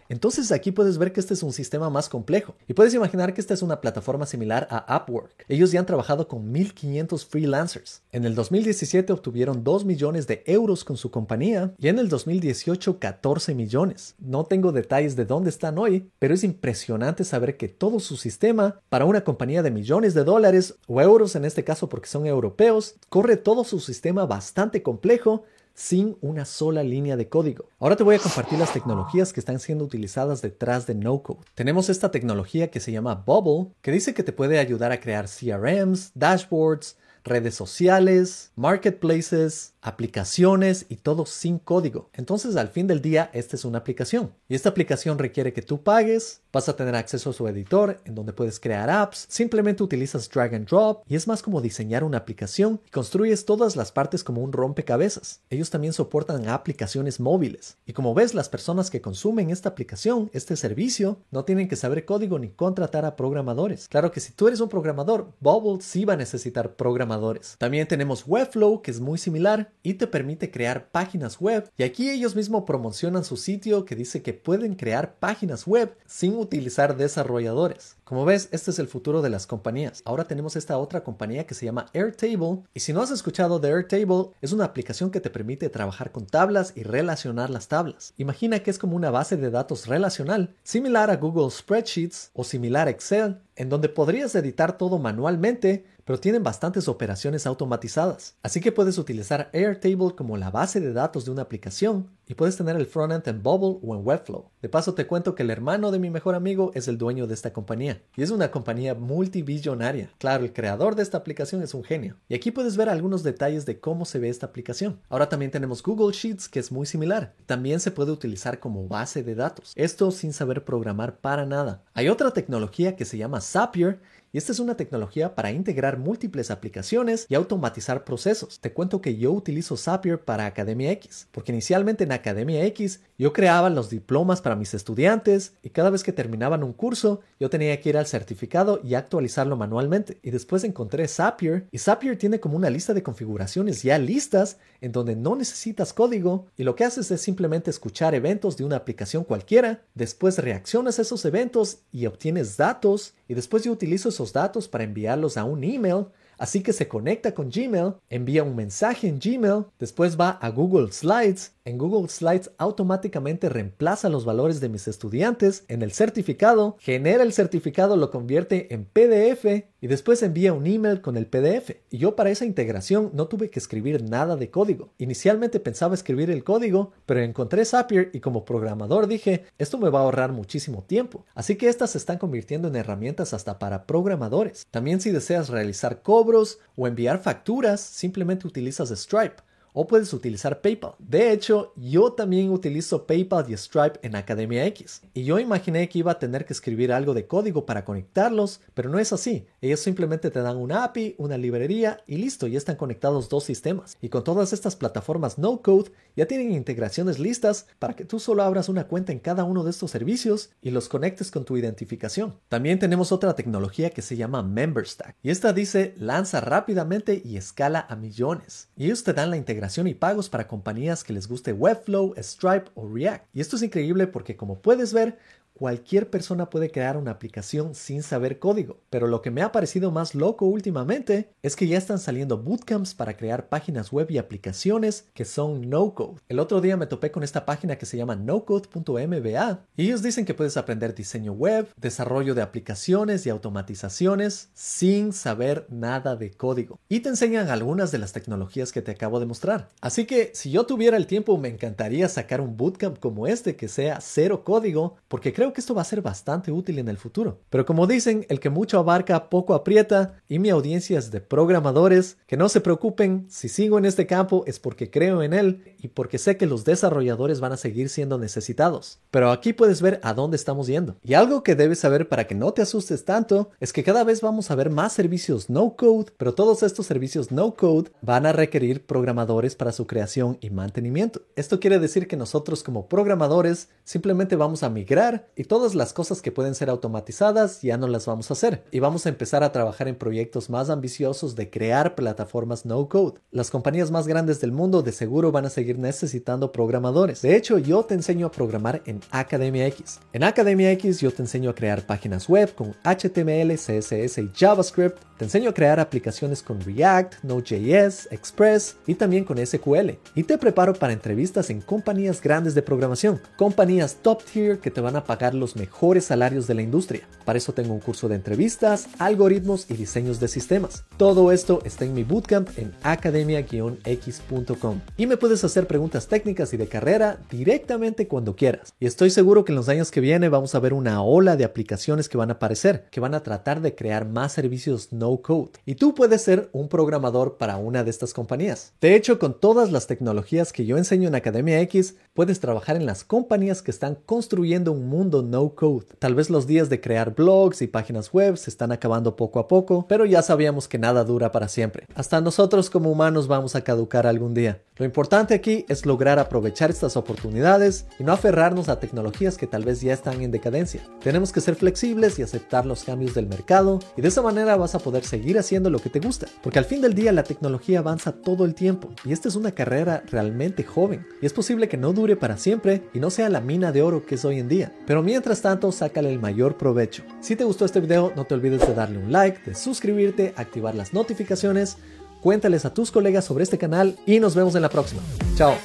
entonces 0.09 0.51
aquí 0.51 0.71
puedes 0.71 0.97
ver 0.97 1.11
que 1.11 1.19
este 1.19 1.33
es 1.33 1.43
un 1.43 1.53
sistema 1.53 1.89
más 1.89 2.09
complejo. 2.09 2.55
Y 2.67 2.73
puedes 2.73 2.93
imaginar 2.93 3.33
que 3.33 3.41
esta 3.41 3.53
es 3.53 3.61
una 3.61 3.81
plataforma 3.81 4.25
similar 4.25 4.67
a 4.69 4.97
Upwork. 4.97 5.45
Ellos 5.47 5.71
ya 5.71 5.79
han 5.79 5.85
trabajado 5.85 6.27
con 6.27 6.51
1500 6.51 7.25
freelancers. 7.25 8.01
En 8.11 8.25
el 8.25 8.35
2017 8.35 9.11
obtuvieron 9.13 9.63
2 9.63 9.85
millones 9.85 10.27
de 10.27 10.43
euros 10.45 10.83
con 10.83 10.97
su 10.97 11.11
compañía 11.11 11.73
y 11.77 11.87
en 11.87 11.99
el 11.99 12.09
2018 12.09 12.99
14 12.99 13.55
millones. 13.55 14.15
No 14.19 14.45
tengo 14.45 14.71
detalles 14.71 15.15
de 15.15 15.25
dónde 15.25 15.49
están 15.49 15.77
hoy, 15.77 15.94
pero 16.19 16.33
es 16.33 16.43
impresionante 16.43 17.23
saber 17.23 17.57
que 17.57 17.67
todo 17.67 17.99
su 17.99 18.17
sistema 18.17 18.79
para 18.89 19.05
una 19.05 19.23
compañía 19.23 19.63
de 19.63 19.71
millones 19.71 20.13
de 20.13 20.23
dólares 20.23 20.75
o 20.87 21.01
euros 21.01 21.35
en 21.35 21.45
este 21.45 21.63
caso 21.63 21.89
porque 21.89 22.07
son 22.07 22.25
europeos, 22.25 22.95
corre 23.09 23.37
todo 23.37 23.63
su 23.63 23.79
sistema 23.79 24.25
bastante 24.25 24.83
complejo 24.83 25.43
sin 25.75 26.17
una 26.21 26.45
sola 26.45 26.83
línea 26.83 27.17
de 27.17 27.29
código. 27.29 27.69
Ahora 27.79 27.95
te 27.95 28.03
voy 28.03 28.15
a 28.15 28.19
compartir 28.19 28.57
las 28.57 28.73
tecnologías 28.73 29.33
que 29.33 29.41
están 29.41 29.59
siendo 29.59 29.83
utilizadas 29.83 30.41
detrás 30.41 30.87
de 30.87 30.95
NoCode. 30.95 31.43
Tenemos 31.53 31.89
esta 31.89 32.11
tecnología 32.11 32.71
que 32.71 32.79
se 32.79 32.91
llama 32.91 33.23
Bubble, 33.25 33.73
que 33.81 33.91
dice 33.91 34.13
que 34.13 34.23
te 34.23 34.31
puede 34.31 34.57
ayudar 34.57 34.91
a 34.91 34.99
crear 35.01 35.27
CRMs, 35.27 36.11
dashboards, 36.15 36.97
redes 37.25 37.55
sociales, 37.55 38.51
marketplaces, 38.55 39.73
aplicaciones 39.85 40.87
y 40.89 40.97
todo 40.97 41.25
sin 41.25 41.59
código. 41.59 42.09
Entonces 42.13 42.55
al 42.55 42.69
fin 42.69 42.87
del 42.87 43.01
día 43.01 43.29
esta 43.33 43.55
es 43.55 43.65
una 43.65 43.77
aplicación 43.77 44.33
y 44.47 44.55
esta 44.55 44.69
aplicación 44.69 45.19
requiere 45.19 45.53
que 45.53 45.61
tú 45.61 45.83
pagues, 45.83 46.41
vas 46.51 46.67
a 46.69 46.75
tener 46.75 46.95
acceso 46.95 47.29
a 47.29 47.33
su 47.33 47.47
editor 47.47 48.01
en 48.05 48.15
donde 48.15 48.33
puedes 48.33 48.59
crear 48.59 48.89
apps, 48.89 49.25
simplemente 49.29 49.83
utilizas 49.83 50.29
drag 50.29 50.55
and 50.55 50.67
drop 50.67 51.03
y 51.07 51.15
es 51.15 51.27
más 51.27 51.43
como 51.43 51.61
diseñar 51.61 52.03
una 52.03 52.17
aplicación 52.17 52.81
y 52.87 52.89
construyes 52.89 53.45
todas 53.45 53.75
las 53.75 53.91
partes 53.91 54.23
como 54.23 54.41
un 54.41 54.51
rompecabezas. 54.51 55.41
Ellos 55.49 55.69
también 55.69 55.93
soportan 55.93 56.47
aplicaciones 56.47 57.19
móviles 57.19 57.77
y 57.85 57.93
como 57.93 58.13
ves 58.13 58.33
las 58.33 58.49
personas 58.49 58.89
que 58.89 59.01
consumen 59.01 59.49
esta 59.51 59.69
aplicación, 59.69 60.29
este 60.33 60.55
servicio, 60.55 61.19
no 61.31 61.45
tienen 61.45 61.67
que 61.67 61.75
saber 61.75 62.05
código 62.05 62.39
ni 62.39 62.49
contratar 62.49 63.05
a 63.05 63.15
programadores. 63.15 63.87
Claro 63.87 64.11
que 64.11 64.19
si 64.19 64.33
tú 64.33 64.47
eres 64.47 64.61
un 64.61 64.69
programador, 64.69 65.33
Bubble 65.39 65.81
sí 65.81 66.05
va 66.05 66.13
a 66.13 66.17
necesitar 66.17 66.75
programadores. 66.75 67.55
También 67.59 67.87
tenemos 67.87 68.23
Webflow 68.25 68.81
que 68.81 68.91
es 68.91 68.99
muy 68.99 69.17
similar 69.17 69.74
y 69.85 69.93
te 69.93 70.07
permite 70.07 70.49
crear 70.49 70.89
páginas 70.89 71.39
web. 71.39 71.71
Y 71.77 71.83
aquí 71.83 72.09
ellos 72.09 72.35
mismos 72.35 72.63
promocionan 72.65 73.23
su 73.23 73.37
sitio 73.37 73.85
que 73.85 73.95
dice 73.95 74.23
que 74.23 74.33
pueden 74.33 74.73
crear 74.73 75.15
páginas 75.19 75.67
web 75.67 75.95
sin 76.07 76.35
utilizar 76.37 76.97
desarrolladores. 76.97 77.95
Como 78.05 78.23
ves, 78.23 78.49
este 78.51 78.69
es 78.69 78.77
el 78.77 78.87
futuro 78.87 79.23
de 79.23 79.31
las 79.31 79.47
compañías. 79.47 80.03
Ahora 80.05 80.25
tenemos 80.25 80.55
esta 80.55 80.77
otra 80.77 81.03
compañía 81.03 81.47
que 81.47 81.55
se 81.55 81.65
llama 81.65 81.87
Airtable. 81.91 82.61
Y 82.75 82.81
si 82.81 82.93
no 82.93 83.01
has 83.01 83.09
escuchado 83.09 83.57
de 83.57 83.69
Airtable, 83.69 84.29
es 84.43 84.51
una 84.51 84.65
aplicación 84.65 85.09
que 85.09 85.19
te 85.19 85.31
permite 85.31 85.69
trabajar 85.69 86.11
con 86.11 86.27
tablas 86.27 86.73
y 86.75 86.83
relacionar 86.83 87.49
las 87.49 87.67
tablas. 87.67 88.13
Imagina 88.17 88.59
que 88.59 88.69
es 88.69 88.77
como 88.77 88.95
una 88.95 89.09
base 89.09 89.37
de 89.37 89.49
datos 89.49 89.87
relacional, 89.87 90.53
similar 90.61 91.09
a 91.09 91.15
Google 91.15 91.49
Spreadsheets 91.49 92.29
o 92.35 92.43
similar 92.43 92.87
a 92.87 92.91
Excel, 92.91 93.39
en 93.55 93.69
donde 93.69 93.89
podrías 93.89 94.35
editar 94.35 94.77
todo 94.77 94.99
manualmente 94.99 95.85
pero 96.05 96.19
tienen 96.19 96.43
bastantes 96.43 96.87
operaciones 96.87 97.47
automatizadas. 97.47 98.35
Así 98.43 98.61
que 98.61 98.71
puedes 98.71 98.97
utilizar 98.97 99.49
Airtable 99.53 100.15
como 100.15 100.37
la 100.37 100.51
base 100.51 100.79
de 100.79 100.93
datos 100.93 101.25
de 101.25 101.31
una 101.31 101.41
aplicación 101.41 102.11
y 102.27 102.33
puedes 102.33 102.57
tener 102.57 102.75
el 102.75 102.85
frontend 102.85 103.27
en 103.27 103.43
Bubble 103.43 103.79
o 103.81 103.95
en 103.95 104.05
Webflow. 104.05 104.49
De 104.61 104.69
paso 104.69 104.93
te 104.93 105.07
cuento 105.07 105.35
que 105.35 105.43
el 105.43 105.49
hermano 105.49 105.91
de 105.91 105.99
mi 105.99 106.09
mejor 106.09 106.35
amigo 106.35 106.71
es 106.73 106.87
el 106.87 106.97
dueño 106.97 107.27
de 107.27 107.33
esta 107.33 107.53
compañía 107.53 108.01
y 108.15 108.23
es 108.23 108.31
una 108.31 108.51
compañía 108.51 108.95
multibillonaria. 108.95 110.11
Claro, 110.17 110.43
el 110.43 110.53
creador 110.53 110.95
de 110.95 111.03
esta 111.03 111.17
aplicación 111.17 111.61
es 111.61 111.73
un 111.73 111.83
genio. 111.83 112.17
Y 112.27 112.35
aquí 112.35 112.51
puedes 112.51 112.77
ver 112.77 112.89
algunos 112.89 113.23
detalles 113.23 113.65
de 113.65 113.79
cómo 113.79 114.05
se 114.05 114.19
ve 114.19 114.29
esta 114.29 114.47
aplicación. 114.47 114.99
Ahora 115.09 115.29
también 115.29 115.51
tenemos 115.51 115.83
Google 115.83 116.13
Sheets 116.13 116.49
que 116.49 116.59
es 116.59 116.71
muy 116.71 116.85
similar. 116.85 117.33
También 117.45 117.79
se 117.79 117.91
puede 117.91 118.11
utilizar 118.11 118.59
como 118.59 118.87
base 118.87 119.23
de 119.23 119.35
datos. 119.35 119.73
Esto 119.75 120.11
sin 120.11 120.33
saber 120.33 120.63
programar 120.63 121.17
para 121.17 121.45
nada. 121.45 121.83
Hay 121.93 122.09
otra 122.09 122.31
tecnología 122.31 122.95
que 122.95 123.05
se 123.05 123.17
llama 123.17 123.41
Zapier 123.41 123.99
y 124.35 124.37
esta 124.37 124.51
es 124.51 124.59
una 124.59 124.75
tecnología 124.75 125.33
para 125.33 125.53
integrar 125.53 125.97
múltiples 125.97 126.51
aplicaciones 126.51 127.25
y 127.29 127.35
automatizar 127.35 128.03
procesos. 128.03 128.59
Te 128.59 128.73
cuento 128.73 128.99
que 128.99 129.15
yo 129.15 129.31
utilizo 129.31 129.77
Zapier 129.77 130.19
para 130.19 130.45
Academia 130.45 130.91
X, 130.91 131.29
porque 131.31 131.53
inicialmente 131.53 132.03
en 132.03 132.11
Academia 132.11 132.65
X 132.65 132.99
yo 133.17 133.31
creaba 133.31 133.69
los 133.69 133.89
diplomas 133.89 134.41
para 134.41 134.57
mis 134.57 134.73
estudiantes 134.73 135.53
y 135.63 135.69
cada 135.69 135.89
vez 135.89 136.03
que 136.03 136.11
terminaban 136.11 136.63
un 136.63 136.73
curso 136.73 137.21
yo 137.39 137.49
tenía 137.49 137.79
que 137.79 137.87
ir 137.87 137.97
al 137.97 138.07
certificado 138.07 138.81
y 138.83 138.95
actualizarlo 138.95 139.55
manualmente. 139.55 140.17
Y 140.21 140.31
después 140.31 140.65
encontré 140.65 141.07
Zapier 141.07 141.67
y 141.71 141.77
Zapier 141.77 142.17
tiene 142.17 142.41
como 142.41 142.57
una 142.57 142.69
lista 142.69 142.93
de 142.93 143.03
configuraciones 143.03 143.83
ya 143.83 143.97
listas 143.97 144.57
en 144.81 144.91
donde 144.91 145.15
no 145.15 145.37
necesitas 145.37 145.93
código 145.93 146.47
y 146.57 146.63
lo 146.63 146.75
que 146.75 146.83
haces 146.83 147.09
es 147.09 147.21
simplemente 147.21 147.69
escuchar 147.69 148.13
eventos 148.13 148.57
de 148.57 148.65
una 148.65 148.75
aplicación 148.75 149.23
cualquiera, 149.23 149.85
después 149.93 150.39
reaccionas 150.39 150.99
a 150.99 151.03
esos 151.03 151.23
eventos 151.23 151.79
y 151.93 152.05
obtienes 152.05 152.57
datos 152.57 153.13
y 153.27 153.33
después 153.33 153.63
yo 153.63 153.71
utilizo 153.71 154.09
esos 154.09 154.33
datos 154.33 154.67
para 154.67 154.83
enviarlos 154.83 155.37
a 155.37 155.43
un 155.43 155.63
email 155.63 156.05
Así 156.37 156.61
que 156.61 156.73
se 156.73 156.87
conecta 156.87 157.33
con 157.33 157.49
Gmail, 157.49 157.93
envía 158.09 158.43
un 158.43 158.55
mensaje 158.55 159.07
en 159.07 159.19
Gmail, 159.19 159.65
después 159.79 160.19
va 160.19 160.31
a 160.31 160.49
Google 160.49 160.91
Slides. 160.91 161.53
En 161.67 161.79
Google 161.79 162.09
Slides 162.09 162.51
automáticamente 162.59 163.49
reemplaza 163.49 164.07
los 164.07 164.23
valores 164.23 164.59
de 164.59 164.69
mis 164.69 164.87
estudiantes 164.87 165.65
en 165.67 165.81
el 165.81 165.93
certificado, 165.93 166.77
genera 166.79 167.23
el 167.23 167.33
certificado, 167.33 167.97
lo 167.97 168.11
convierte 168.11 168.71
en 168.71 168.85
PDF 168.85 169.65
y 169.81 169.87
después 169.87 170.21
envía 170.21 170.53
un 170.53 170.67
email 170.67 171.01
con 171.01 171.17
el 171.17 171.25
PDF. 171.25 171.71
Y 171.89 171.97
yo 171.97 172.15
para 172.15 172.29
esa 172.29 172.45
integración 172.45 173.09
no 173.13 173.27
tuve 173.27 173.49
que 173.49 173.57
escribir 173.57 174.03
nada 174.03 174.35
de 174.35 174.51
código. 174.51 174.93
Inicialmente 174.99 175.59
pensaba 175.59 175.95
escribir 175.95 176.29
el 176.29 176.43
código, 176.43 176.91
pero 177.07 177.21
encontré 177.21 177.65
Zapier 177.65 178.11
y 178.13 178.19
como 178.19 178.45
programador 178.45 179.07
dije, 179.07 179.45
esto 179.57 179.79
me 179.79 179.89
va 179.89 180.01
a 180.01 180.03
ahorrar 180.03 180.33
muchísimo 180.33 180.83
tiempo. 180.83 181.25
Así 181.33 181.55
que 181.55 181.67
estas 181.67 181.89
se 181.89 181.97
están 181.97 182.19
convirtiendo 182.19 182.67
en 182.67 182.75
herramientas 182.75 183.33
hasta 183.33 183.57
para 183.57 183.87
programadores. 183.87 184.67
También 184.69 185.01
si 185.01 185.09
deseas 185.09 185.49
realizar 185.49 186.03
código, 186.03 186.59
o 186.75 186.87
enviar 186.87 187.21
facturas, 187.21 187.81
simplemente 187.81 188.47
utilizas 188.47 188.89
Stripe 188.89 189.44
o 189.75 189.85
puedes 189.85 190.13
utilizar 190.13 190.61
PayPal. 190.61 190.95
De 190.97 191.31
hecho, 191.31 191.73
yo 191.75 192.13
también 192.13 192.49
utilizo 192.49 193.05
PayPal 193.05 193.45
y 193.49 193.57
Stripe 193.57 193.99
en 194.03 194.15
Academia 194.15 194.65
X. 194.67 195.01
Y 195.13 195.25
yo 195.25 195.37
imaginé 195.37 195.89
que 195.89 195.99
iba 195.99 196.13
a 196.13 196.19
tener 196.19 196.45
que 196.45 196.53
escribir 196.53 196.93
algo 196.93 197.13
de 197.13 197.27
código 197.27 197.65
para 197.65 197.83
conectarlos, 197.83 198.61
pero 198.73 198.89
no 198.89 198.99
es 198.99 199.11
así. 199.11 199.45
Ellos 199.61 199.81
simplemente 199.81 200.31
te 200.31 200.41
dan 200.41 200.55
una 200.55 200.85
API, 200.85 201.15
una 201.17 201.37
librería 201.37 201.99
y 202.07 202.15
listo, 202.15 202.47
ya 202.47 202.57
están 202.57 202.77
conectados 202.77 203.27
dos 203.27 203.43
sistemas. 203.43 203.97
Y 204.01 204.07
con 204.07 204.23
todas 204.23 204.53
estas 204.53 204.77
plataformas 204.77 205.37
no 205.37 205.61
code 205.61 205.91
ya 206.15 206.25
tienen 206.25 206.53
integraciones 206.53 207.19
listas 207.19 207.67
para 207.77 207.97
que 207.97 208.05
tú 208.05 208.21
solo 208.21 208.43
abras 208.43 208.69
una 208.69 208.87
cuenta 208.87 209.11
en 209.11 209.19
cada 209.19 209.43
uno 209.43 209.65
de 209.65 209.71
estos 209.71 209.91
servicios 209.91 210.51
y 210.61 210.71
los 210.71 210.87
conectes 210.87 211.31
con 211.31 211.43
tu 211.43 211.57
identificación. 211.57 212.35
También 212.47 212.79
tenemos 212.79 213.11
otra 213.11 213.35
tecnología 213.35 213.89
que 213.89 214.01
se 214.01 214.15
llama 214.15 214.41
MemberStack. 214.41 215.17
Y 215.21 215.31
esta 215.31 215.51
dice 215.51 215.93
lanza 215.97 216.39
rápidamente 216.39 217.21
y 217.25 217.35
escala 217.35 217.85
a 217.89 217.97
millones. 217.97 218.69
Y 218.77 218.85
ellos 218.85 219.03
te 219.03 219.11
dan 219.11 219.31
la 219.31 219.37
integración 219.37 219.64
y 219.87 219.93
pagos 219.93 220.29
para 220.29 220.47
compañías 220.47 221.03
que 221.03 221.13
les 221.13 221.27
guste 221.27 221.51
Webflow, 221.51 222.13
Stripe 222.17 222.69
o 222.75 222.87
React. 222.87 223.25
Y 223.33 223.41
esto 223.41 223.55
es 223.55 223.63
increíble 223.63 224.07
porque 224.07 224.35
como 224.35 224.61
puedes 224.61 224.93
ver, 224.93 225.17
Cualquier 225.57 226.09
persona 226.09 226.49
puede 226.49 226.69
crear 226.69 226.97
una 226.97 227.11
aplicación 227.11 227.75
sin 227.75 228.03
saber 228.03 228.39
código, 228.39 228.81
pero 228.89 229.07
lo 229.07 229.21
que 229.21 229.31
me 229.31 229.41
ha 229.41 229.53
parecido 229.53 229.89
más 229.89 230.13
loco 230.13 230.45
últimamente 230.45 231.29
es 231.43 231.55
que 231.55 231.65
ya 231.65 231.77
están 231.77 231.97
saliendo 231.97 232.37
bootcamps 232.37 232.93
para 232.93 233.15
crear 233.15 233.47
páginas 233.47 233.93
web 233.93 234.11
y 234.11 234.17
aplicaciones 234.17 235.05
que 235.13 235.23
son 235.23 235.69
no 235.69 235.95
code. 235.95 236.19
El 236.27 236.39
otro 236.39 236.59
día 236.59 236.75
me 236.75 236.87
topé 236.87 237.09
con 237.09 237.23
esta 237.23 237.45
página 237.45 237.77
que 237.77 237.85
se 237.85 237.95
llama 237.95 238.17
nocode.mba 238.17 239.65
y 239.77 239.85
ellos 239.85 240.03
dicen 240.03 240.25
que 240.25 240.33
puedes 240.33 240.57
aprender 240.57 240.93
diseño 240.93 241.31
web, 241.31 241.69
desarrollo 241.77 242.35
de 242.35 242.41
aplicaciones 242.41 243.25
y 243.25 243.29
automatizaciones 243.29 244.49
sin 244.53 245.13
saber 245.13 245.67
nada 245.69 246.17
de 246.17 246.31
código. 246.31 246.81
Y 246.89 246.99
te 246.99 247.07
enseñan 247.07 247.47
algunas 247.47 247.93
de 247.93 247.99
las 247.99 248.11
tecnologías 248.11 248.73
que 248.73 248.81
te 248.81 248.91
acabo 248.91 249.21
de 249.21 249.25
mostrar. 249.25 249.69
Así 249.79 250.05
que 250.05 250.31
si 250.33 250.51
yo 250.51 250.65
tuviera 250.65 250.97
el 250.97 251.07
tiempo 251.07 251.37
me 251.37 251.47
encantaría 251.47 252.09
sacar 252.09 252.41
un 252.41 252.57
bootcamp 252.57 252.99
como 252.99 253.25
este 253.25 253.55
que 253.55 253.69
sea 253.69 254.01
cero 254.01 254.43
código 254.43 254.97
porque 255.07 255.31
creo 255.31 255.44
que 255.53 255.61
esto 255.61 255.75
va 255.75 255.81
a 255.81 255.85
ser 255.85 256.01
bastante 256.01 256.51
útil 256.51 256.79
en 256.79 256.87
el 256.87 256.97
futuro. 256.97 257.41
Pero 257.49 257.65
como 257.65 257.87
dicen, 257.87 258.25
el 258.29 258.39
que 258.39 258.49
mucho 258.49 258.79
abarca, 258.79 259.29
poco 259.29 259.53
aprieta, 259.53 260.21
y 260.27 260.39
mi 260.39 260.49
audiencia 260.49 260.99
es 260.99 261.11
de 261.11 261.21
programadores, 261.21 262.17
que 262.27 262.37
no 262.37 262.49
se 262.49 262.61
preocupen, 262.61 263.25
si 263.29 263.49
sigo 263.49 263.77
en 263.77 263.85
este 263.85 264.05
campo 264.05 264.43
es 264.47 264.59
porque 264.59 264.89
creo 264.89 265.23
en 265.23 265.33
él 265.33 265.75
y 265.79 265.89
porque 265.89 266.17
sé 266.17 266.37
que 266.37 266.45
los 266.45 266.65
desarrolladores 266.65 267.39
van 267.39 267.51
a 267.51 267.57
seguir 267.57 267.89
siendo 267.89 268.17
necesitados. 268.17 268.99
Pero 269.11 269.31
aquí 269.31 269.53
puedes 269.53 269.81
ver 269.81 269.99
a 270.03 270.13
dónde 270.13 270.37
estamos 270.37 270.67
yendo. 270.67 270.97
Y 271.03 271.13
algo 271.13 271.43
que 271.43 271.55
debes 271.55 271.79
saber 271.79 272.09
para 272.09 272.27
que 272.27 272.35
no 272.35 272.51
te 272.53 272.61
asustes 272.61 273.05
tanto 273.05 273.49
es 273.59 273.73
que 273.73 273.83
cada 273.83 274.03
vez 274.03 274.21
vamos 274.21 274.51
a 274.51 274.55
ver 274.55 274.69
más 274.69 274.93
servicios 274.93 275.49
no 275.49 275.75
code, 275.75 276.11
pero 276.17 276.33
todos 276.33 276.63
estos 276.63 276.85
servicios 276.85 277.31
no 277.31 277.55
code 277.55 277.91
van 278.01 278.25
a 278.25 278.33
requerir 278.33 278.85
programadores 278.85 279.55
para 279.55 279.71
su 279.71 279.87
creación 279.87 280.37
y 280.41 280.49
mantenimiento. 280.49 281.21
Esto 281.35 281.59
quiere 281.59 281.79
decir 281.79 282.07
que 282.07 282.17
nosotros 282.17 282.63
como 282.63 282.87
programadores 282.87 283.69
simplemente 283.83 284.35
vamos 284.35 284.63
a 284.63 284.69
migrar 284.69 285.27
y 285.35 285.43
todas 285.43 285.75
las 285.75 285.93
cosas 285.93 286.21
que 286.21 286.31
pueden 286.31 286.55
ser 286.55 286.69
automatizadas 286.69 287.61
ya 287.61 287.77
no 287.77 287.87
las 287.87 288.05
vamos 288.05 288.29
a 288.29 288.33
hacer 288.33 288.63
y 288.71 288.79
vamos 288.79 289.05
a 289.05 289.09
empezar 289.09 289.43
a 289.43 289.51
trabajar 289.51 289.87
en 289.87 289.95
proyectos 289.95 290.49
más 290.49 290.69
ambiciosos 290.69 291.35
de 291.35 291.49
crear 291.49 291.95
plataformas 291.95 292.65
no 292.65 292.87
code. 292.87 293.19
Las 293.31 293.51
compañías 293.51 293.91
más 293.91 294.07
grandes 294.07 294.39
del 294.39 294.51
mundo 294.51 294.81
de 294.81 294.91
seguro 294.91 295.31
van 295.31 295.45
a 295.45 295.49
seguir 295.49 295.77
necesitando 295.77 296.51
programadores. 296.51 297.21
De 297.21 297.35
hecho, 297.35 297.57
yo 297.57 297.83
te 297.83 297.95
enseño 297.95 298.27
a 298.27 298.31
programar 298.31 298.81
en 298.85 299.01
Academia 299.11 299.67
X. 299.67 299.99
En 300.13 300.23
Academia 300.23 300.71
X 300.71 301.01
yo 301.01 301.11
te 301.11 301.21
enseño 301.21 301.49
a 301.49 301.55
crear 301.55 301.85
páginas 301.85 302.29
web 302.29 302.53
con 302.55 302.75
HTML, 302.83 303.53
CSS 303.55 304.17
y 304.19 304.31
JavaScript. 304.33 304.97
Te 305.17 305.25
enseño 305.25 305.49
a 305.49 305.53
crear 305.53 305.79
aplicaciones 305.79 306.43
con 306.43 306.59
React, 306.59 307.23
Node.js, 307.23 308.09
Express 308.11 308.77
y 308.85 308.95
también 308.95 309.23
con 309.23 309.43
SQL. 309.45 309.91
Y 310.13 310.23
te 310.23 310.37
preparo 310.37 310.73
para 310.73 310.93
entrevistas 310.93 311.49
en 311.49 311.61
compañías 311.61 312.21
grandes 312.21 312.53
de 312.53 312.61
programación, 312.61 313.21
compañías 313.37 313.97
top 314.01 314.23
tier 314.23 314.59
que 314.59 314.71
te 314.71 314.81
van 314.81 314.95
a 314.97 315.03
pagar 315.03 315.24
los 315.33 315.55
mejores 315.55 316.05
salarios 316.05 316.45
de 316.47 316.53
la 316.53 316.61
industria. 316.61 317.07
Para 317.25 317.37
eso 317.37 317.53
tengo 317.53 317.73
un 317.73 317.79
curso 317.79 318.07
de 318.07 318.15
entrevistas, 318.15 318.87
algoritmos 318.99 319.65
y 319.69 319.73
diseños 319.73 320.19
de 320.19 320.27
sistemas. 320.27 320.83
Todo 320.97 321.31
esto 321.31 321.59
está 321.65 321.85
en 321.85 321.93
mi 321.93 322.03
bootcamp 322.03 322.49
en 322.57 322.73
academia-x.com. 322.83 324.81
Y 324.97 325.07
me 325.07 325.17
puedes 325.17 325.43
hacer 325.43 325.65
preguntas 325.67 326.07
técnicas 326.07 326.53
y 326.53 326.57
de 326.57 326.67
carrera 326.67 327.17
directamente 327.31 328.07
cuando 328.07 328.35
quieras. 328.35 328.73
Y 328.79 328.85
estoy 328.85 329.09
seguro 329.09 329.43
que 329.43 329.51
en 329.51 329.55
los 329.55 329.69
años 329.69 329.89
que 329.91 330.01
vienen 330.01 330.29
vamos 330.29 330.53
a 330.53 330.59
ver 330.59 330.73
una 330.73 331.01
ola 331.01 331.35
de 331.35 331.45
aplicaciones 331.45 332.09
que 332.09 332.17
van 332.17 332.29
a 332.29 332.33
aparecer, 332.33 332.85
que 332.91 332.99
van 332.99 333.15
a 333.15 333.23
tratar 333.23 333.61
de 333.61 333.73
crear 333.73 334.07
más 334.07 334.33
servicios 334.33 334.91
no 334.91 335.17
code. 335.17 335.51
Y 335.65 335.75
tú 335.75 335.95
puedes 335.95 336.21
ser 336.21 336.49
un 336.51 336.69
programador 336.69 337.37
para 337.37 337.57
una 337.57 337.83
de 337.83 337.89
estas 337.89 338.13
compañías. 338.13 338.73
De 338.81 338.95
hecho, 338.95 339.19
con 339.19 339.39
todas 339.39 339.71
las 339.71 339.87
tecnologías 339.87 340.53
que 340.53 340.65
yo 340.65 340.77
enseño 340.77 341.07
en 341.07 341.15
Academia 341.15 341.59
X, 341.61 341.95
puedes 342.13 342.39
trabajar 342.39 342.75
en 342.75 342.85
las 342.85 343.03
compañías 343.03 343.61
que 343.61 343.71
están 343.71 343.95
construyendo 344.05 344.71
un 344.71 344.87
mundo 344.87 345.14
no 345.23 345.55
code. 345.55 345.85
Tal 345.99 346.15
vez 346.15 346.29
los 346.29 346.47
días 346.47 346.69
de 346.69 346.81
crear 346.81 347.15
blogs 347.15 347.61
y 347.61 347.67
páginas 347.67 348.11
web 348.13 348.37
se 348.37 348.49
están 348.49 348.71
acabando 348.71 349.15
poco 349.15 349.39
a 349.39 349.47
poco, 349.47 349.85
pero 349.87 350.05
ya 350.05 350.21
sabíamos 350.21 350.67
que 350.67 350.77
nada 350.77 351.03
dura 351.03 351.31
para 351.31 351.47
siempre. 351.47 351.87
Hasta 351.95 352.21
nosotros 352.21 352.69
como 352.69 352.91
humanos 352.91 353.27
vamos 353.27 353.55
a 353.55 353.63
caducar 353.63 354.07
algún 354.07 354.33
día. 354.33 354.61
Lo 354.77 354.83
importante 354.83 355.33
aquí 355.33 355.65
es 355.69 355.85
lograr 355.85 356.19
aprovechar 356.19 356.69
estas 356.69 356.97
oportunidades 356.97 357.85
y 357.97 358.03
no 358.03 358.11
aferrarnos 358.11 358.67
a 358.67 358.77
tecnologías 358.77 359.37
que 359.37 359.47
tal 359.47 359.63
vez 359.63 359.79
ya 359.79 359.93
están 359.93 360.21
en 360.21 360.31
decadencia. 360.31 360.81
Tenemos 361.01 361.31
que 361.31 361.39
ser 361.39 361.55
flexibles 361.55 362.19
y 362.19 362.23
aceptar 362.23 362.65
los 362.65 362.83
cambios 362.83 363.13
del 363.13 363.25
mercado 363.25 363.79
y 363.95 364.01
de 364.01 364.09
esa 364.09 364.21
manera 364.21 364.57
vas 364.57 364.75
a 364.75 364.79
poder 364.79 365.05
seguir 365.05 365.39
haciendo 365.39 365.69
lo 365.69 365.79
que 365.79 365.89
te 365.89 366.01
gusta, 366.01 366.27
porque 366.43 366.59
al 366.59 366.65
fin 366.65 366.81
del 366.81 366.93
día 366.93 367.13
la 367.13 367.23
tecnología 367.23 367.79
avanza 367.79 368.11
todo 368.11 368.43
el 368.43 368.53
tiempo 368.53 368.89
y 369.05 369.13
esta 369.13 369.29
es 369.29 369.37
una 369.37 369.53
carrera 369.53 370.03
realmente 370.07 370.65
joven 370.65 371.07
y 371.21 371.25
es 371.25 371.31
posible 371.31 371.69
que 371.69 371.77
no 371.77 371.93
dure 371.93 372.17
para 372.17 372.35
siempre 372.35 372.83
y 372.93 372.99
no 372.99 373.11
sea 373.11 373.29
la 373.29 373.39
mina 373.39 373.71
de 373.71 373.81
oro 373.81 374.05
que 374.05 374.15
es 374.15 374.25
hoy 374.25 374.39
en 374.39 374.49
día. 374.49 374.73
Pero 374.85 375.01
mientras 375.01 375.41
tanto, 375.41 375.71
sácale 375.71 376.11
el 376.11 376.19
mayor 376.19 376.57
provecho. 376.57 377.03
Si 377.21 377.37
te 377.37 377.45
gustó 377.45 377.63
este 377.63 377.79
video, 377.79 378.11
no 378.17 378.25
te 378.25 378.33
olvides 378.33 378.67
de 378.67 378.73
darle 378.73 378.97
un 378.97 379.13
like, 379.13 379.39
de 379.45 379.55
suscribirte, 379.55 380.33
activar 380.35 380.75
las 380.75 380.93
notificaciones, 380.93 381.77
cuéntales 382.21 382.65
a 382.65 382.73
tus 382.73 382.91
colegas 382.91 383.25
sobre 383.25 383.43
este 383.43 383.57
canal 383.57 383.97
y 384.05 384.19
nos 384.19 384.35
vemos 384.35 384.55
en 384.55 384.61
la 384.61 384.69
próxima. 384.69 385.01
Chao. 385.35 385.55